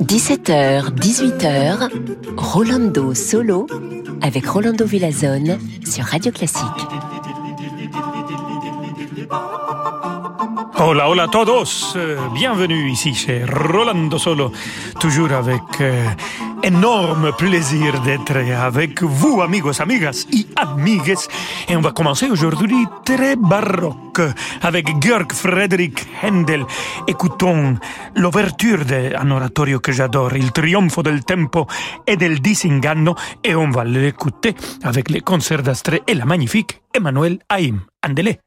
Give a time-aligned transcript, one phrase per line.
[0.00, 1.90] 17h, 18h,
[2.36, 3.66] Rolando Solo
[4.22, 6.64] avec Rolando Villazone sur Radio Classique.
[10.78, 11.94] Hola, hola a todos.
[12.32, 14.52] Bienvenue ici chez Rolando Solo,
[15.00, 16.06] toujours avec euh,
[16.64, 21.14] énorme plaisir d'être avec vous, amigos, amigas y amigues.
[21.68, 24.22] Et on va commencer aujourd'hui très baroque
[24.62, 26.64] avec Georg Friedrich Händel.
[27.06, 27.76] Écoutons
[28.16, 31.66] l'ouverture d'un oratorio que j'adore, Il trionfo del tempo
[32.06, 37.40] et del disinganno, et on va l'écouter avec les concerts d'Astre et la magnifique Emmanuel
[37.50, 37.80] Haïm.
[38.02, 38.38] Andele.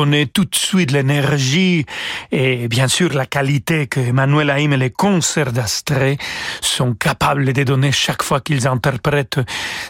[0.00, 1.84] Reconnaît tout de suite l'énergie
[2.32, 6.16] et bien sûr la qualité que Emmanuel Haïm et les concerts d'Astrée
[6.62, 9.40] sont capables de donner chaque fois qu'ils interprètent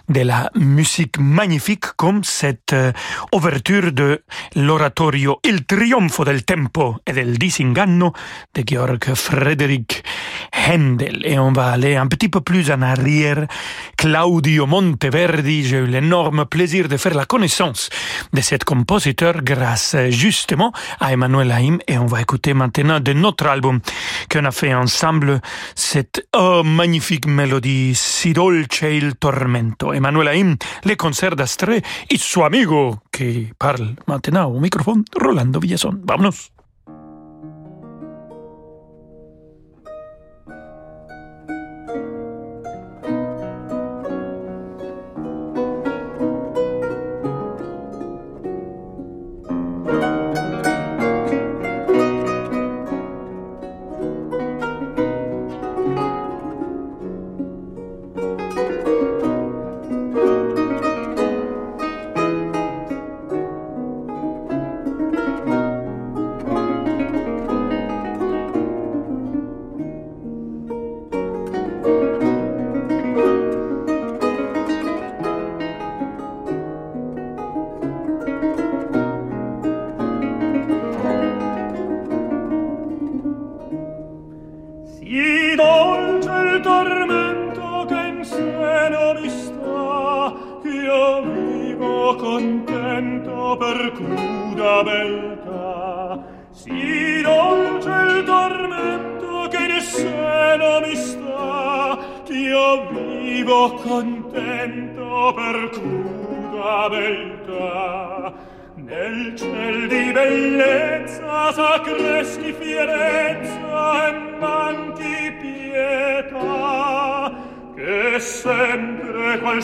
[0.09, 2.91] de la musique magnifique comme cette euh,
[3.33, 4.25] ouverture de
[4.57, 8.12] l'oratorio Il trionfo del tempo et del disinganno
[8.53, 10.03] de Georg Frédéric
[10.69, 11.23] Händel.
[11.25, 13.47] Et on va aller un petit peu plus en arrière.
[13.97, 17.91] Claudio Monteverdi, j'ai eu l'énorme plaisir de faire la connaissance
[18.33, 23.47] de cet compositeur grâce justement à Emmanuel Haïm et on va écouter maintenant de notre
[23.47, 23.81] album
[24.31, 25.41] qu'on a fait ensemble
[25.75, 29.93] cette oh, magnifique mélodie Si dolce il tormento.
[29.93, 35.99] Emmanuel Haïm, les concerts d'Astrée et son amigo qui parle maintenant au microphone, Rolando Villason.
[36.05, 36.51] Vámonos.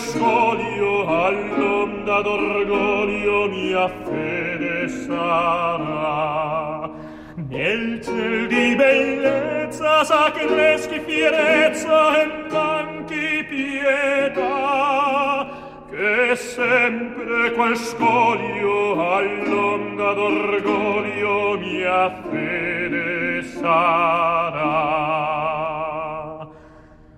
[0.06, 6.90] scoglio all'onda d'orgoglio mia fede sarà.
[7.48, 15.48] Nel ciel di bellezza sacreschi fierezza e manchi pietà
[15.90, 24.84] che sempre qual scoglio all'onda d'orgoglio mia fede sarà.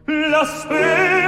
[0.06, 1.27] La sfera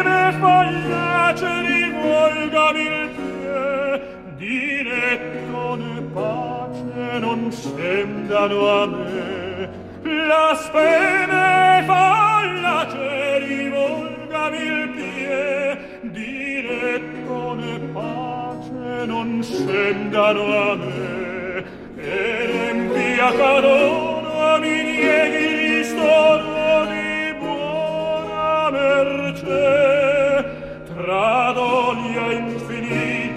[1.31, 4.03] piaceri volgabil pie,
[4.37, 9.69] dilettone pace non sembrano a me.
[10.03, 21.65] Blasfeme fallaceri volgabil pie, dilettone pace non sembrano a me.
[21.97, 29.90] E l'empia carona mi nieghi l'istoro di buona mercede,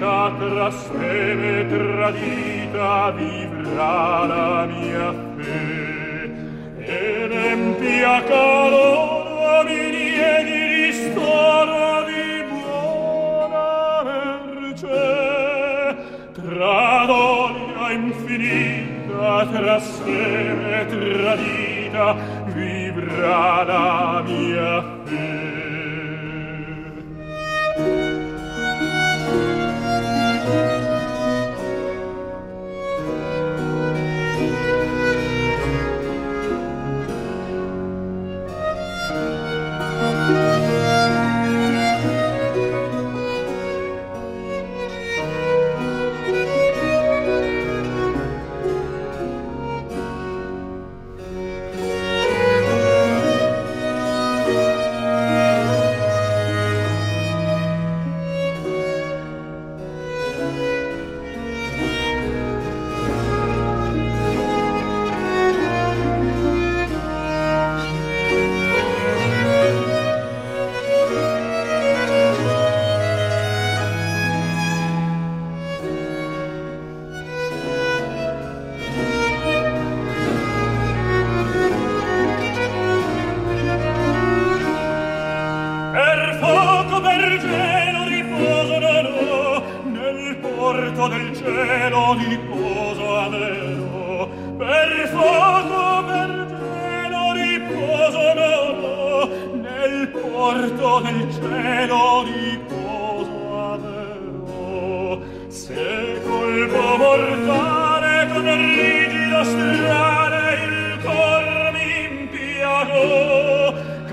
[0.04, 0.70] vita tra
[1.70, 6.32] tradita vivrà la mia fe.
[6.78, 15.96] E l'empia calor mi diedi ristoro di buona merce.
[16.34, 22.16] Tra donia infinita tra stelle tradita
[22.54, 25.43] vivrà la mia fe.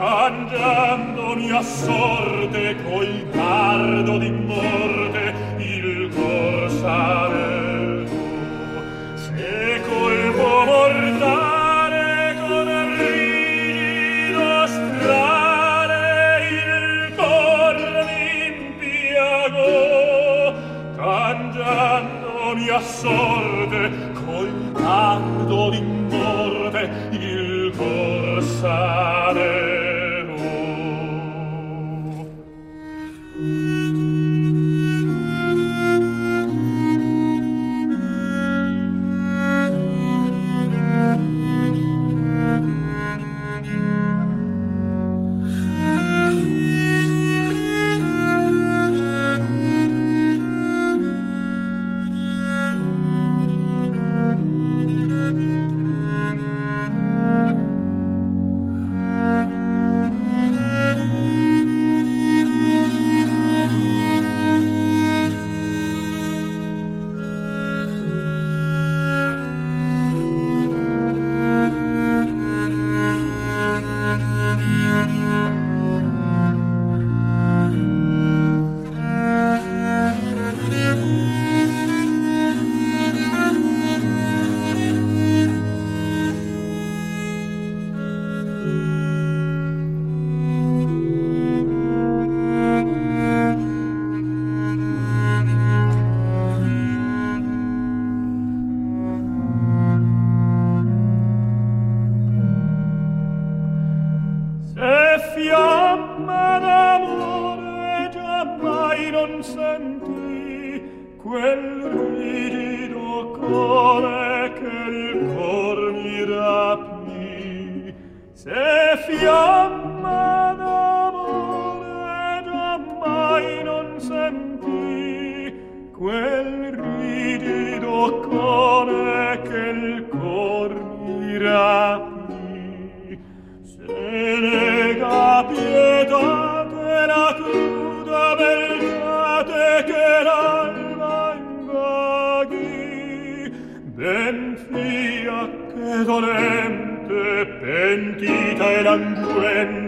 [0.00, 4.89] cangiandomi a sorte col tardo di morte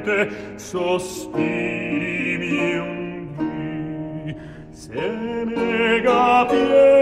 [0.02, 1.38] mente sospiri
[2.78, 3.28] un
[4.24, 4.34] dì
[4.70, 7.01] se nega pieno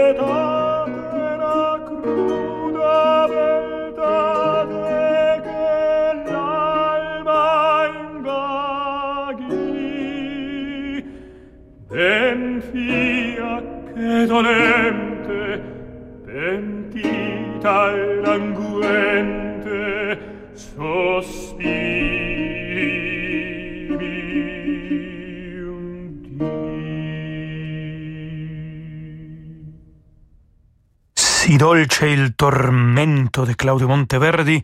[31.61, 34.59] dolce il tormento de Claudio Monteverdi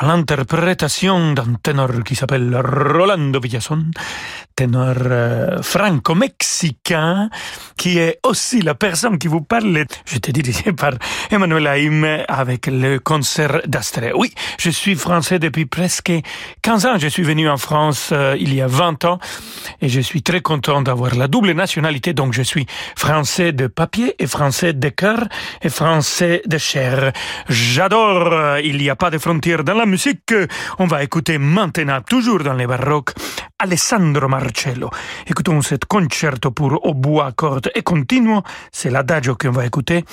[0.00, 3.84] dans l'interprétation d'un ténor qui s'appelle Rolando Villason,
[4.56, 7.28] ténor euh, franco-mexicain,
[7.76, 10.94] qui est aussi la personne qui vous parle, j'étais dirigé par
[11.30, 14.12] Emmanuel Haïm avec le concert d'Astrée.
[14.14, 16.12] Oui, je suis français depuis presque
[16.62, 16.98] 15 ans.
[16.98, 19.18] Je suis venu en France euh, il y a 20 ans
[19.80, 22.14] et je suis très content d'avoir la double nationalité.
[22.14, 25.28] Donc je suis français de papier et français de cœur
[25.62, 27.12] et français de chair.
[27.48, 30.34] J'adore, euh, il n'y a pas de frontières dans la musique.
[30.78, 33.12] On va écouter maintenant, toujours dans les baroques,
[33.58, 34.90] Alessandro Marcello.
[35.26, 38.42] Écoutons cet concerto pour hautbois, cordes et continuo.
[38.72, 40.04] C'est l'adagio qu'on va écouter.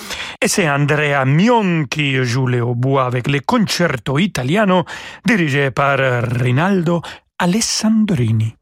[0.42, 4.86] Et c'est Andrea Mion qui joue le hautbois avec le concerto italiano
[5.26, 7.02] dirigé par Rinaldo
[7.40, 8.61] Alessandrini.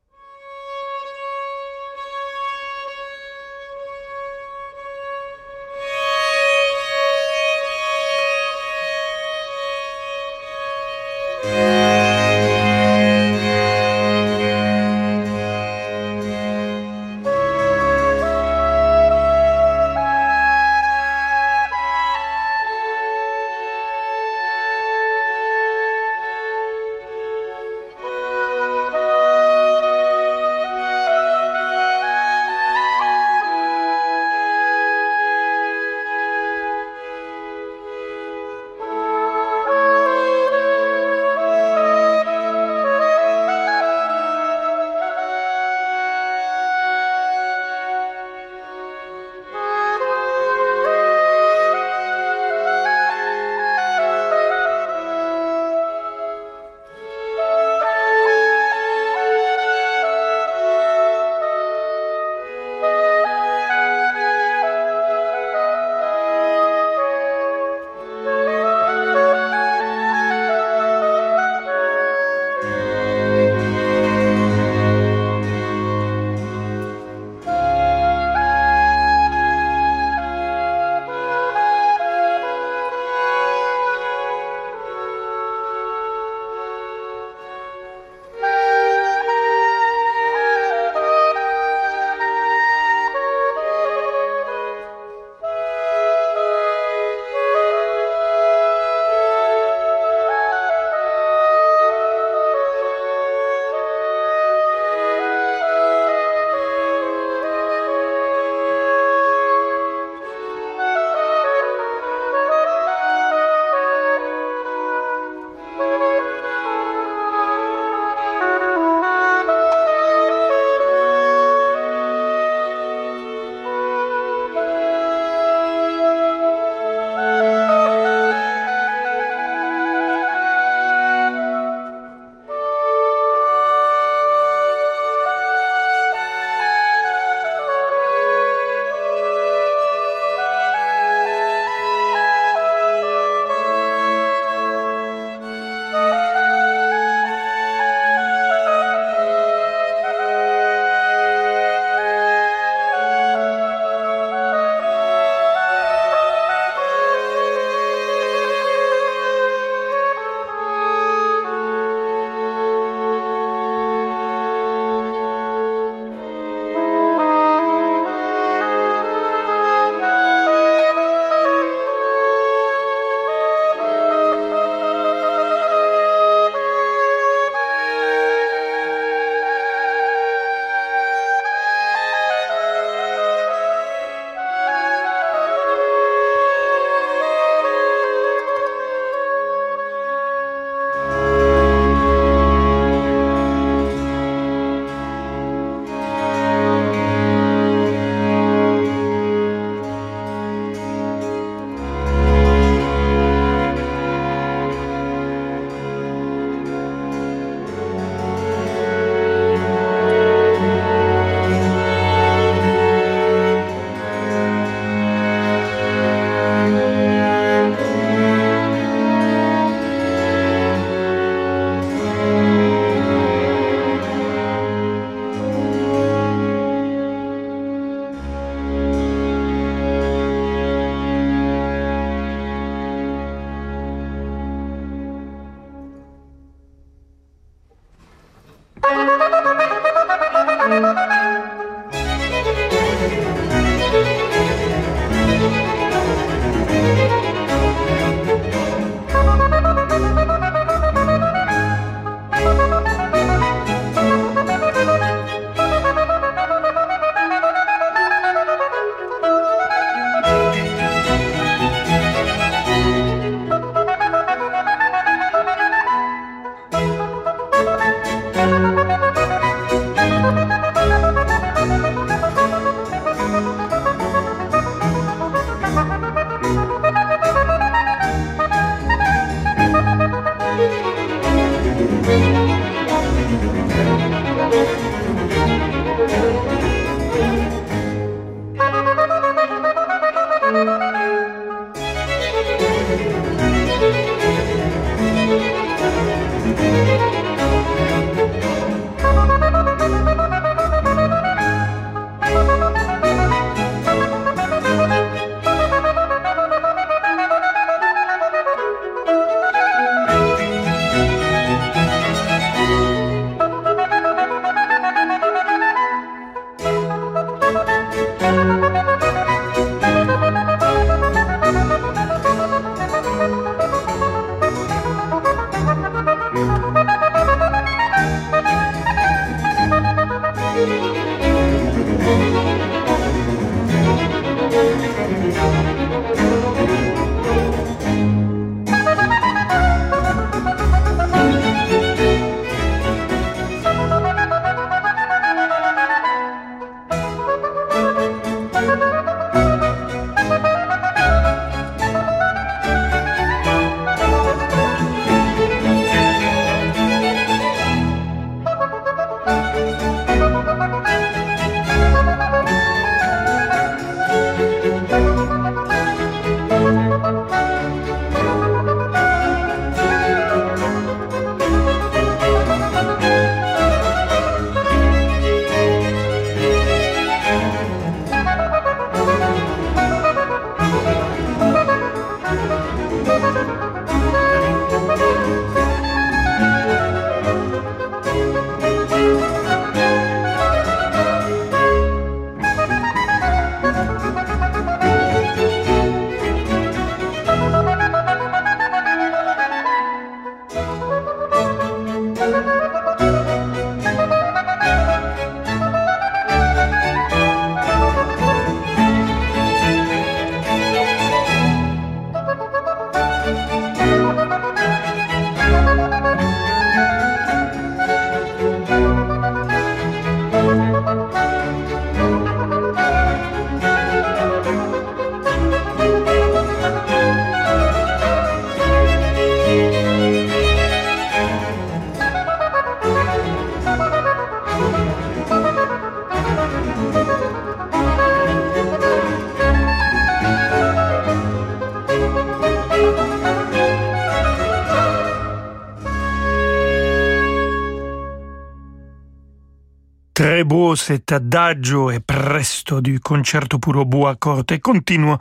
[450.89, 455.19] Cet adagio e presto du concerto puro bois corte continuo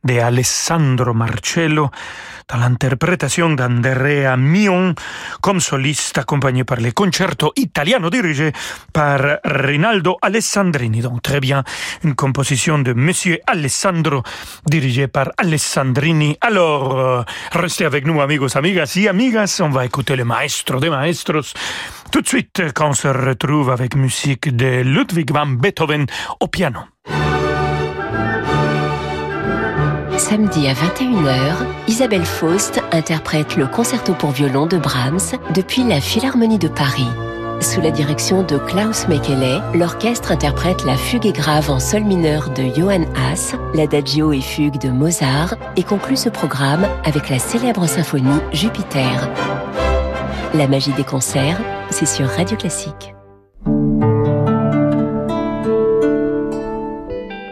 [0.00, 1.90] de Alessandro Marcello
[2.46, 4.94] dans l'interprétation d'Andrea Mion
[5.40, 8.52] comme soliste accompagné par le concerto italiano dirigé
[8.92, 11.00] par Rinaldo Alessandrini.
[11.00, 11.64] Donc très bien,
[12.04, 14.22] une composition de Monsieur Alessandro
[14.66, 16.38] dirigée par Alessandrini.
[16.44, 21.54] Euh, restez avec nous amigos, amigas et amigas, on va écouter le maestro des maestros
[22.10, 26.06] tout de suite quand on se retrouve avec musique de Ludwig van Beethoven
[26.40, 26.80] au piano.
[30.16, 31.54] Samedi à 21h,
[31.86, 37.08] Isabelle Faust interprète le concerto pour violon de Brahms depuis la Philharmonie de Paris.
[37.60, 42.50] Sous la direction de Klaus Mekele, l'orchestre interprète la fugue et grave en sol mineur
[42.50, 47.86] de Johann Haas, l'adagio et fugue de Mozart et conclut ce programme avec la célèbre
[47.86, 49.28] symphonie Jupiter.
[50.58, 53.14] La magie des concerts, c'est sur Radio Classique.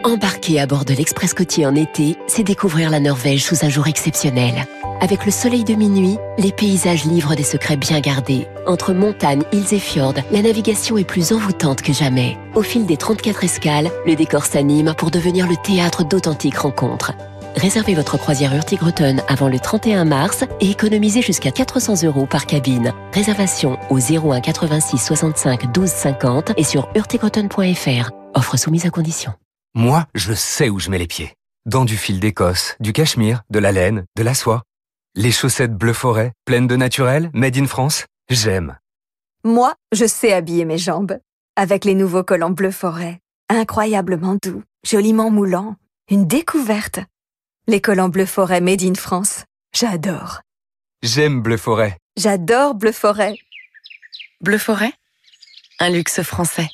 [0.03, 3.87] Embarquer à bord de l'Express côtier en été, c'est découvrir la Norvège sous un jour
[3.87, 4.55] exceptionnel.
[4.99, 8.45] Avec le soleil de minuit, les paysages livrent des secrets bien gardés.
[8.65, 12.37] Entre montagnes, îles et fjords, la navigation est plus envoûtante que jamais.
[12.55, 17.13] Au fil des 34 escales, le décor s'anime pour devenir le théâtre d'authentiques rencontres.
[17.57, 22.93] Réservez votre croisière Hurtigruten avant le 31 mars et économisez jusqu'à 400 euros par cabine.
[23.11, 28.11] Réservation au 01 86 65 12 50 et sur hurtigruten.fr.
[28.35, 29.33] Offre soumise à condition.
[29.73, 31.33] Moi, je sais où je mets les pieds.
[31.65, 34.61] Dans du fil d'Écosse, du cachemire, de la laine, de la soie.
[35.15, 38.77] Les chaussettes bleu forêt, pleines de naturel, made in France, j'aime.
[39.43, 41.17] Moi, je sais habiller mes jambes.
[41.55, 43.19] Avec les nouveaux collants bleu forêt.
[43.49, 45.75] Incroyablement doux, joliment moulants.
[46.11, 46.99] Une découverte.
[47.69, 49.43] Les collants bleu forêt made in France.
[49.75, 50.39] J'adore.
[51.03, 51.97] J'aime bleu forêt.
[52.15, 53.35] J'adore bleu forêt.
[54.39, 54.93] Bleu forêt?
[55.79, 56.69] Un luxe français.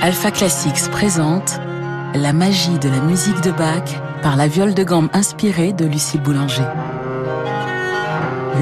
[0.00, 1.60] Alpha Classics présente
[2.14, 3.90] La magie de la musique de Bach
[4.22, 6.64] par la viole de gamme inspirée de Lucille Boulanger.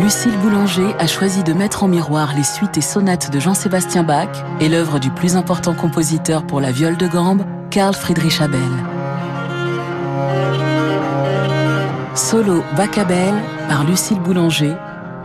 [0.03, 4.29] Lucille Boulanger a choisi de mettre en miroir les suites et sonates de Jean-Sébastien Bach
[4.61, 8.61] et l'œuvre du plus important compositeur pour la viole de gambe, Carl Friedrich Abel.
[12.15, 13.35] Solo Bachabel
[13.69, 14.75] par Lucille Boulanger,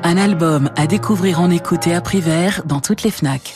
[0.04, 3.54] un album à découvrir en écoute et à prix vert dans toutes les FNAC.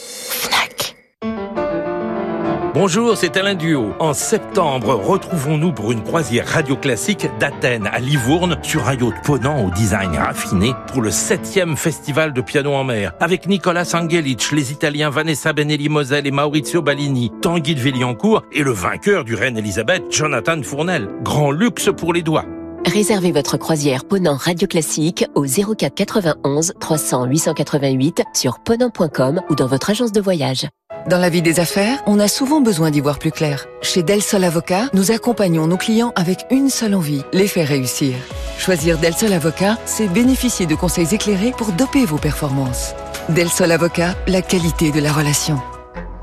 [2.75, 3.93] Bonjour, c'est Alain Duo.
[3.99, 9.65] En septembre, retrouvons-nous pour une croisière radio classique d'Athènes à Livourne sur un yacht ponant
[9.65, 14.73] au design raffiné pour le septième festival de piano en mer avec Nicolas Angelic, les
[14.73, 19.57] Italiens Vanessa Benelli Moselle et Maurizio Ballini, Tanguy de Villiancourt et le vainqueur du Reine
[19.57, 21.07] Elisabeth, Jonathan Fournel.
[21.23, 22.43] Grand luxe pour les doigts.
[22.85, 29.67] Réservez votre croisière Ponant Radio Classique au 04 91 300 888 sur ponant.com ou dans
[29.67, 30.67] votre agence de voyage.
[31.07, 33.67] Dans la vie des affaires, on a souvent besoin d'y voir plus clair.
[33.83, 38.15] Chez Del Sol Avocat, nous accompagnons nos clients avec une seule envie, les faire réussir.
[38.57, 42.95] Choisir Del Sol Avocat, c'est bénéficier de conseils éclairés pour doper vos performances.
[43.29, 45.61] Del Sol Avocat, la qualité de la relation.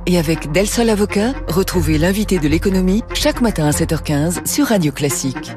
[0.07, 4.91] Et avec Del Sol Avocat, retrouvez l'invité de l'économie chaque matin à 7h15 sur Radio
[4.91, 5.53] Classique.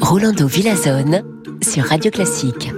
[0.00, 1.22] Rolando Villazone
[1.62, 2.72] sur Radio Classique.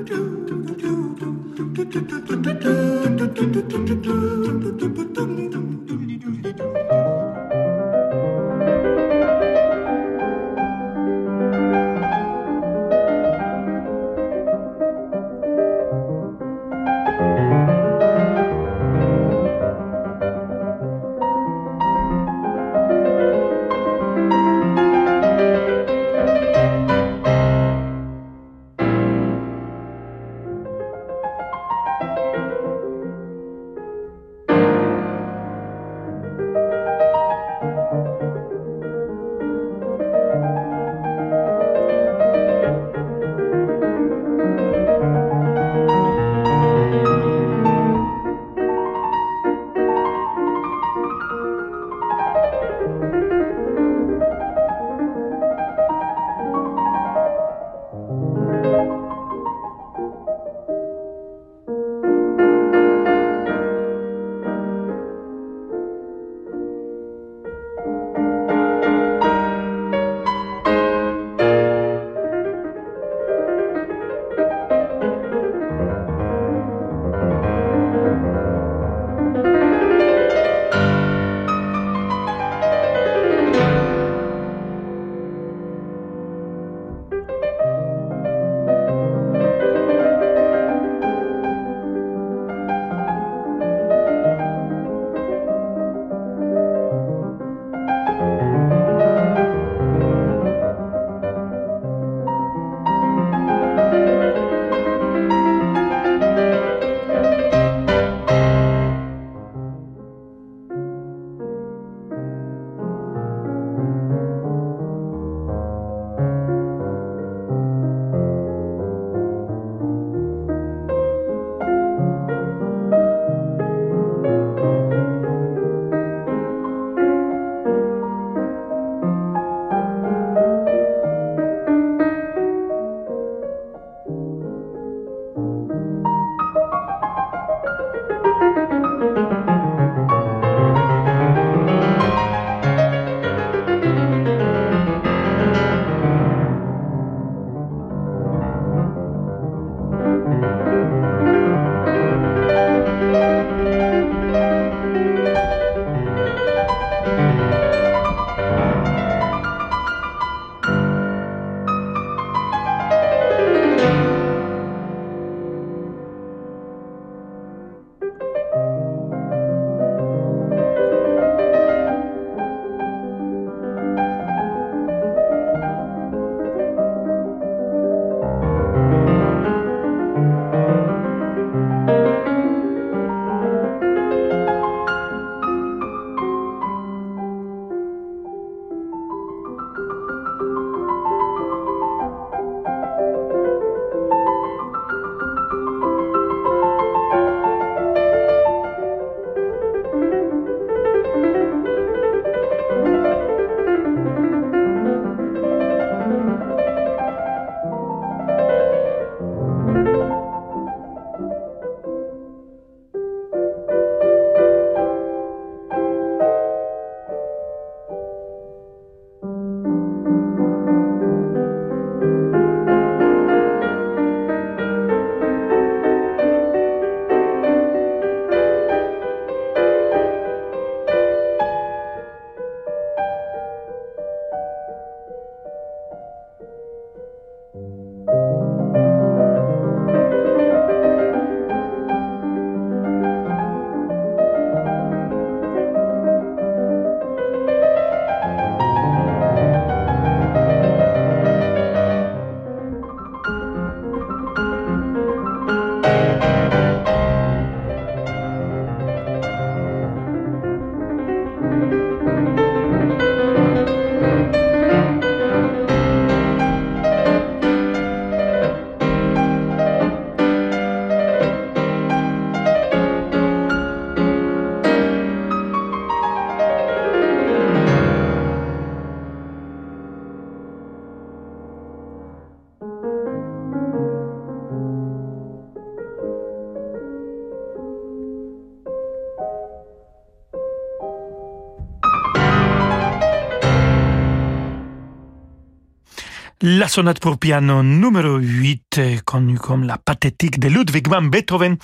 [296.48, 301.56] La sonate pour piano numéro 8, connue comme la pathétique de Ludwig van Beethoven.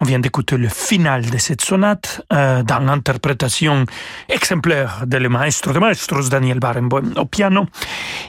[0.00, 3.84] On vient d'écouter le final de cette sonate euh, dans l'interprétation
[4.28, 7.66] exemplaire de le maestro de maestros Daniel Barenboim au piano.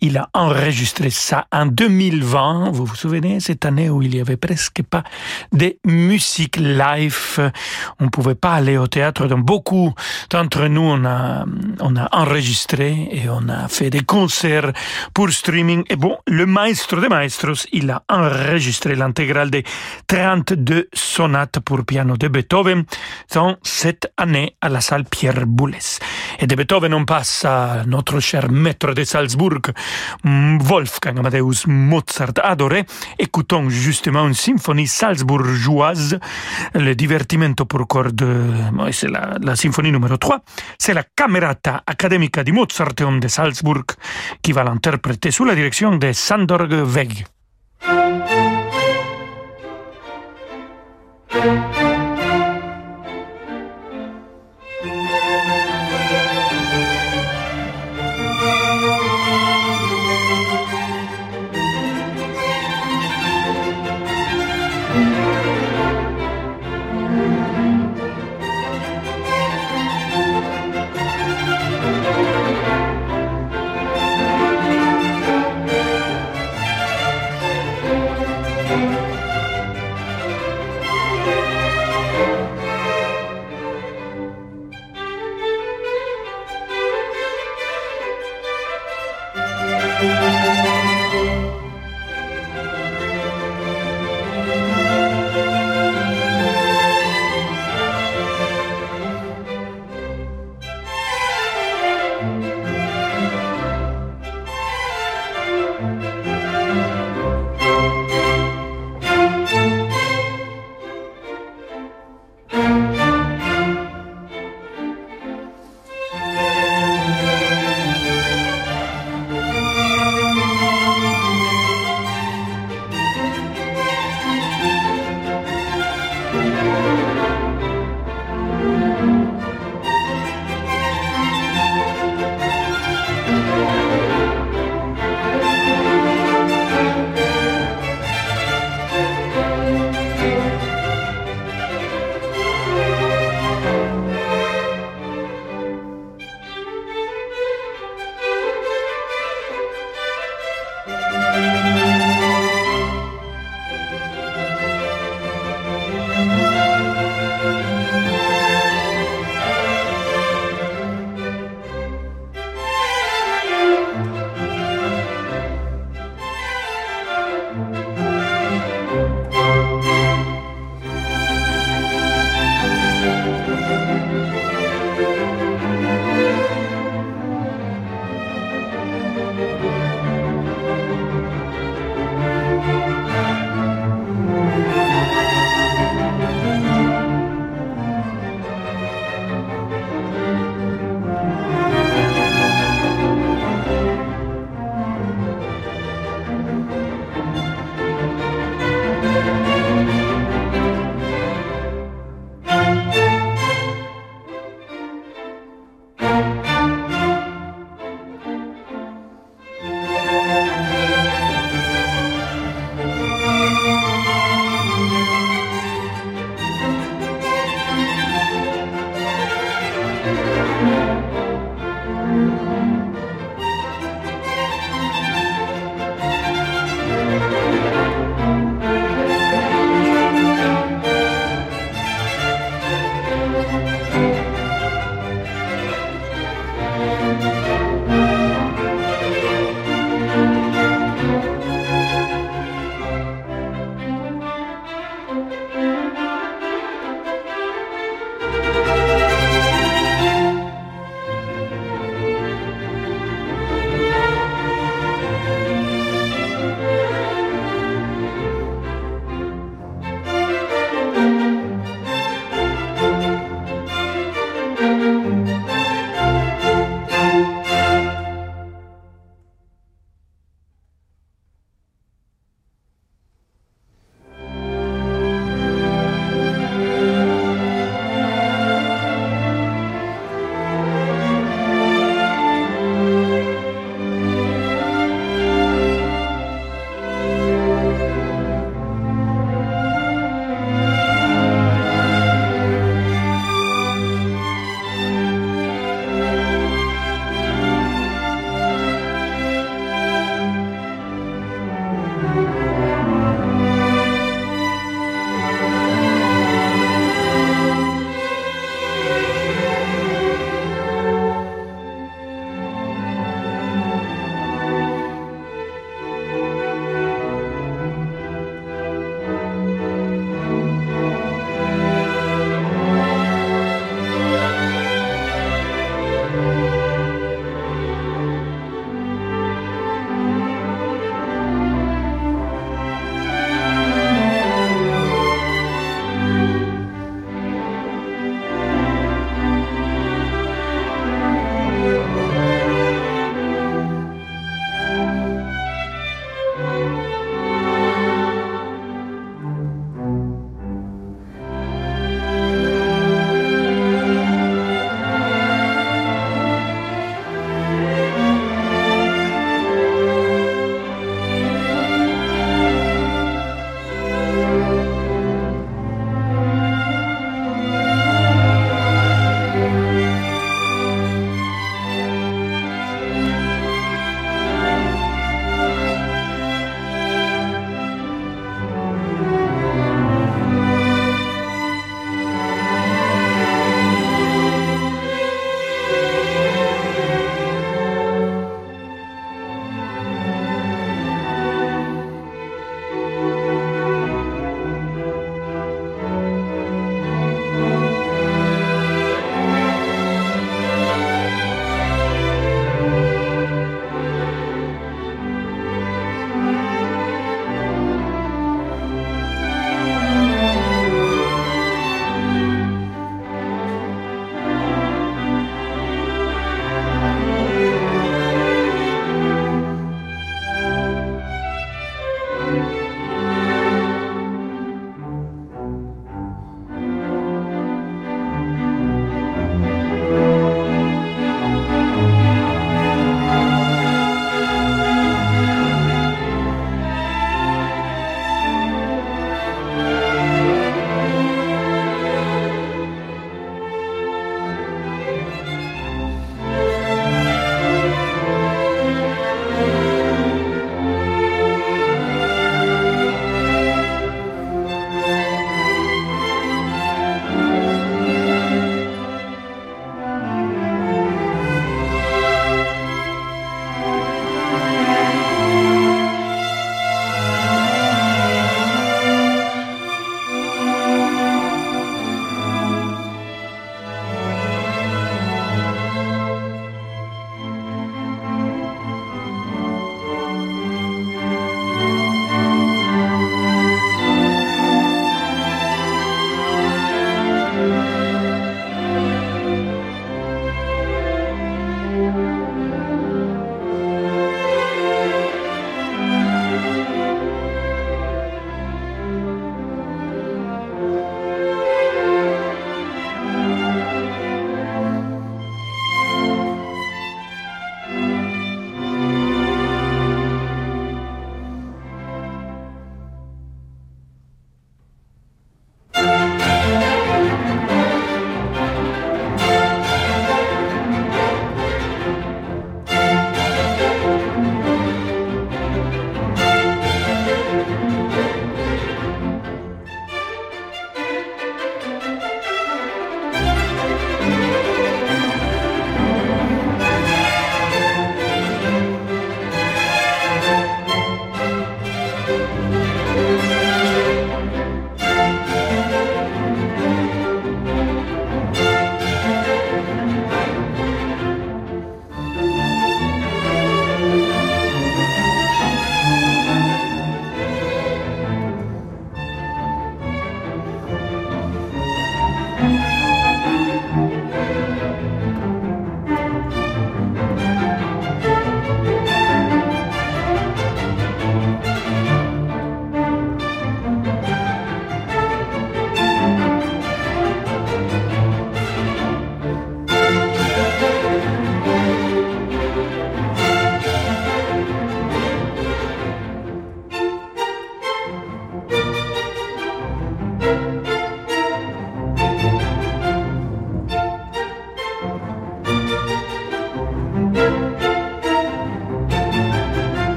[0.00, 2.72] Il a enregistré ça en 2020.
[2.72, 5.04] Vous vous souvenez, cette année où il y avait presque pas
[5.52, 7.52] de musique live.
[8.00, 9.28] On pouvait pas aller au théâtre.
[9.28, 9.94] Donc beaucoup
[10.30, 11.44] d'entre nous, on a,
[11.78, 14.72] on a enregistré et on a fait des concerts
[15.14, 19.62] pour streaming et bon, le maestro de maestros, il a enregistré l'intégrale des
[20.06, 22.84] 32 sonates pour piano de Beethoven
[23.34, 25.98] dans cette année à la salle Pierre Boulez.
[26.38, 29.60] Et de Beethoven, on passe à notre cher maître de Salzbourg,
[30.24, 32.86] Wolfgang Amadeus Mozart adoré.
[33.18, 36.18] Écoutons justement une symphonie salzbourgeoise,
[36.74, 38.26] le divertimento pour cordes,
[38.92, 40.40] c'est la, symphonie numéro 3,
[40.78, 43.84] c'est la Camerata Academica di Mozarteum de Salzbourg
[44.40, 47.24] qui va l'interpréter sous la direction de Sandor Weg.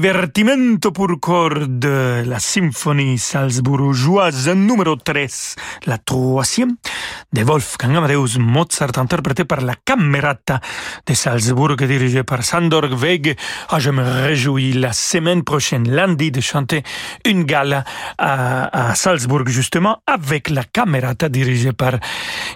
[0.00, 1.84] Divertimento pour cordes,
[2.24, 6.76] la symphonie salzbourgeoise numéro 13, la troisième,
[7.32, 10.60] de Wolfgang Amadeus Mozart, interprétée par la Camerata
[11.04, 13.36] de Salzbourg, dirigée par Sandor Weg.
[13.70, 16.84] Ah, je me réjouis la semaine prochaine, lundi, de chanter
[17.24, 17.82] une gala
[18.18, 21.94] à, à Salzbourg, justement, avec la Camerata dirigée par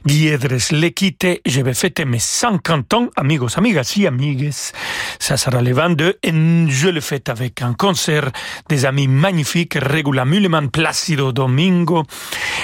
[0.07, 1.40] Guiedres Lequite.
[1.45, 4.53] Je vais fêter mes 50 ans, amigos, amigas y amigues.
[5.18, 6.32] Ça sera le 22 et
[6.68, 8.30] je le fête avec un concert
[8.68, 12.05] des amis magnifiques, Regula Müllemann, Placido Domingo,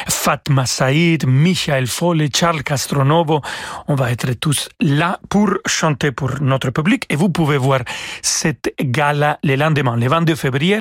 [0.08, 3.40] Fatma Saïd, Michael Folle, Charles Castronovo.
[3.88, 7.80] On va être tous là pour chanter pour notre public et vous pouvez voir
[8.20, 10.80] cette gala le lendemain, le 22 février,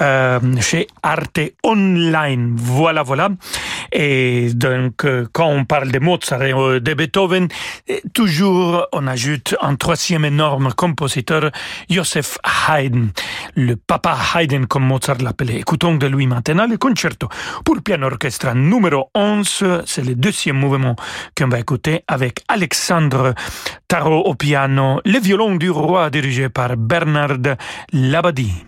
[0.00, 2.54] euh, chez Arte Online.
[2.56, 3.28] Voilà, voilà.
[3.92, 7.48] Et donc, euh, quand on parle de Mozart et euh, de Beethoven,
[8.12, 11.50] toujours on ajoute un troisième énorme compositeur,
[11.88, 13.08] Joseph Haydn,
[13.54, 15.58] le papa Haydn comme Mozart l'appelait.
[15.58, 17.28] Écoutons de lui maintenant le concerto
[17.64, 19.64] pour piano orchestre numéro 11.
[19.86, 20.96] C'est le deuxième mouvement
[21.36, 23.34] qu'on va écouter avec Alexandre
[23.88, 27.56] Tarot au piano, le violon du roi dirigé par Bernard
[27.92, 28.64] Labadie.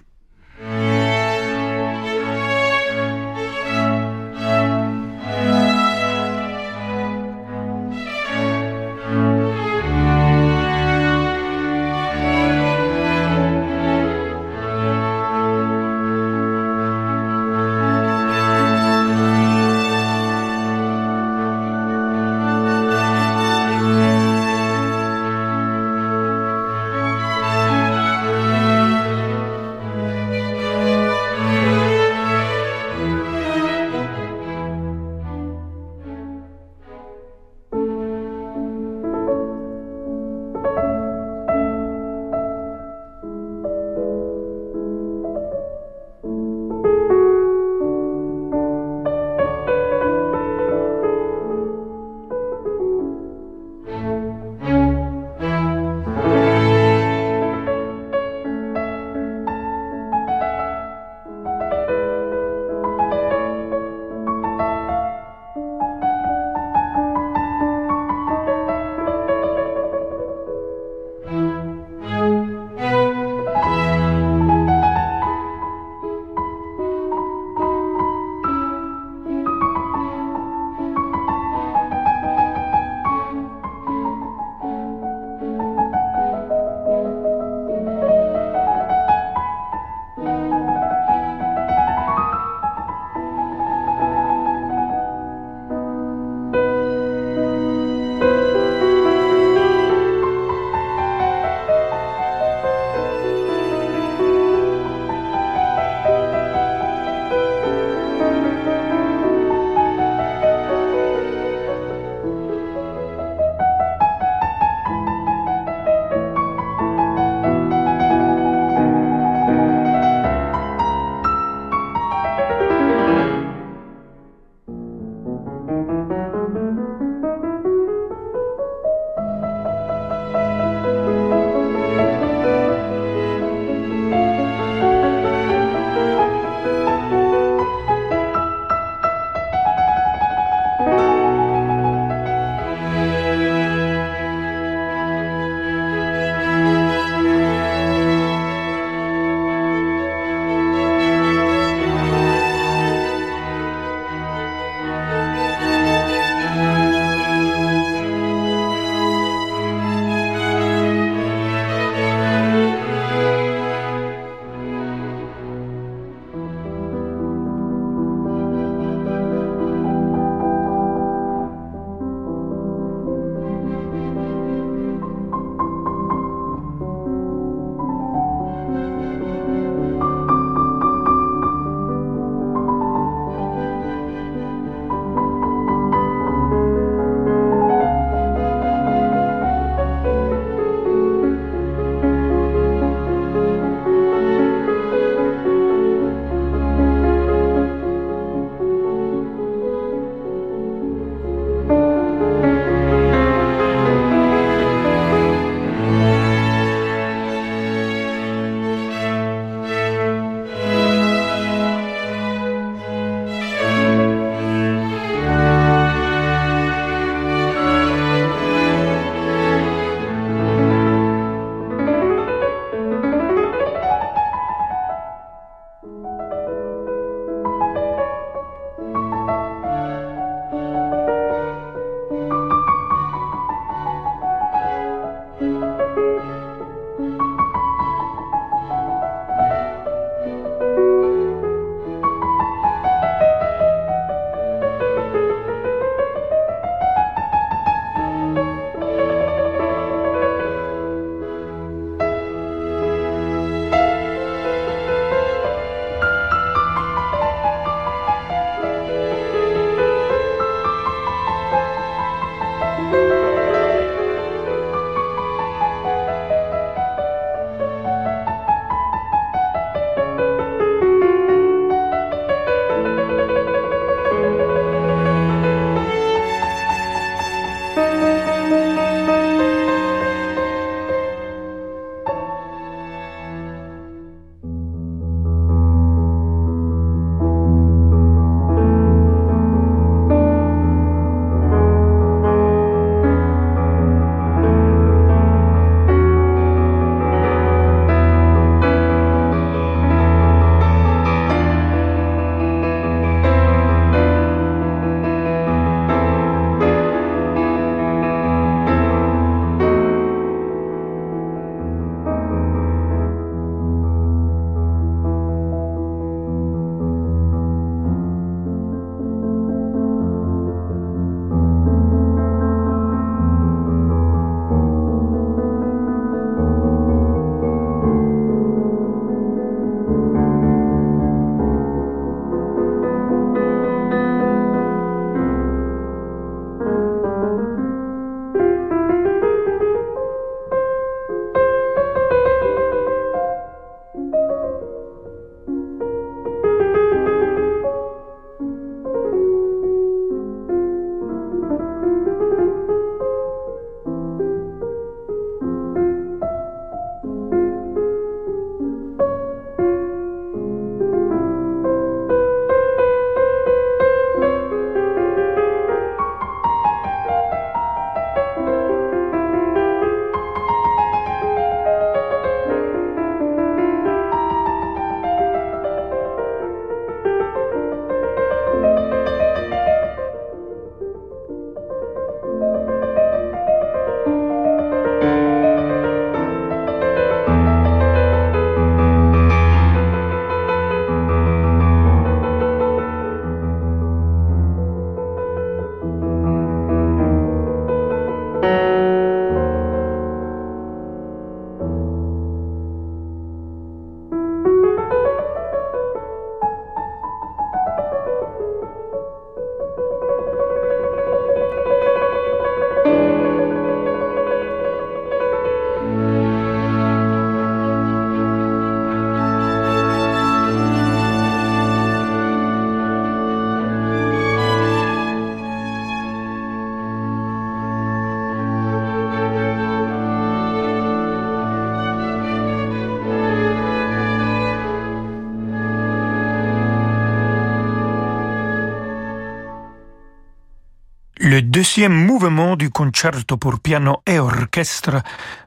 [441.59, 445.02] Deuxième mouvement du concerto pour piano et orchestre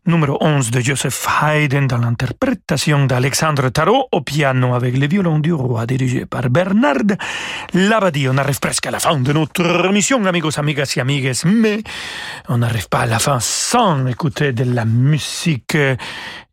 [0.06, 5.54] numéro 11 de Joseph Haydn dans l'interprétation d'Alexandre Tarot au piano avec le violon du
[5.54, 7.16] roi dirigé par Bernard
[7.74, 8.28] Labadie.
[8.28, 11.82] On arrive presque à la fin de notre émission, amigos, amigas et amigues, mais
[12.50, 15.78] on n'arrive pas à la fin sans écouter de la musique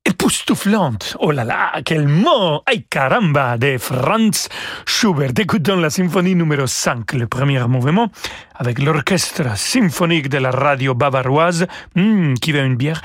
[0.09, 1.17] époustouflante.
[1.21, 4.49] Oh là là, quel mot Ay caramba de Franz
[4.87, 5.33] Schubert.
[5.39, 8.09] Écoutons la symphonie numéro 5, le premier mouvement,
[8.55, 13.03] avec l'orchestre symphonique de la radio bavaroise, hmm, qui veut une bière,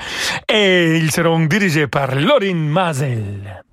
[0.48, 3.64] et ils seront dirigés par Lorin Mazel.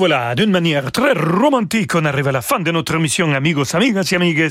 [0.00, 4.08] Voilà, d'une manière très romantique, on arrive à la fin de notre émission, amigos, amigas
[4.10, 4.48] et amigues.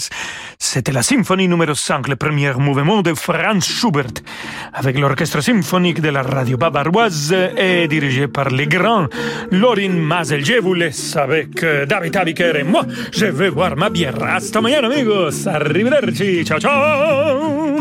[0.60, 4.14] C'était la symphonie numéro 5, le premier mouvement de Franz Schubert,
[4.76, 9.08] avec l'orchestre symphonique de la radio bavaroise et dirigé par les grands
[9.50, 10.46] Lorin Mazel.
[10.46, 14.22] Je vous laisse avec euh, David Abiker et moi, je vais boire ma bière.
[14.22, 15.48] Hasta mañana, amigos.
[15.48, 16.46] Arrivederci.
[16.46, 17.80] Ciao, ciao.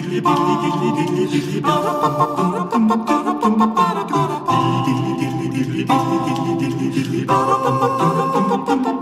[0.00, 0.24] Thank
[8.86, 8.99] you.